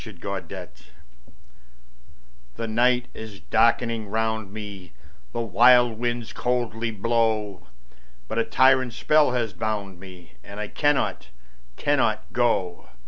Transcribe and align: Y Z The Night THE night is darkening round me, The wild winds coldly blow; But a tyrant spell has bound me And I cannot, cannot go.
Y 0.03 0.11
Z 0.47 0.47
The 0.47 0.57
Night 0.57 0.67
THE 2.55 2.67
night 2.67 3.05
is 3.13 3.39
darkening 3.39 4.07
round 4.09 4.51
me, 4.51 4.93
The 5.31 5.41
wild 5.41 5.99
winds 5.99 6.33
coldly 6.33 6.89
blow; 6.89 7.67
But 8.27 8.39
a 8.39 8.43
tyrant 8.43 8.93
spell 8.93 9.33
has 9.33 9.53
bound 9.53 9.99
me 9.99 10.33
And 10.43 10.59
I 10.59 10.69
cannot, 10.69 11.27
cannot 11.75 12.33
go. 12.33 12.89